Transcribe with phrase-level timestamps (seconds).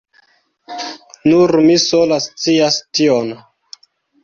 [1.27, 3.33] Nur mi sola scias tion.